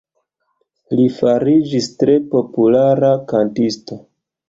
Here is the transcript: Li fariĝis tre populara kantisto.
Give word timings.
Li 0.99 1.05
fariĝis 1.19 1.91
tre 2.01 2.17
populara 2.35 3.15
kantisto. 3.33 4.05